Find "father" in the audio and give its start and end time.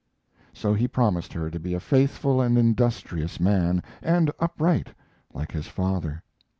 5.67-6.23